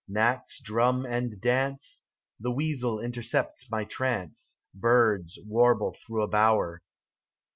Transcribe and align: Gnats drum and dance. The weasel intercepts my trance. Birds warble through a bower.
Gnats 0.07 0.59
drum 0.59 1.05
and 1.05 1.39
dance. 1.39 2.07
The 2.39 2.49
weasel 2.49 2.99
intercepts 2.99 3.69
my 3.69 3.83
trance. 3.83 4.57
Birds 4.73 5.37
warble 5.45 5.95
through 6.07 6.23
a 6.23 6.27
bower. 6.27 6.81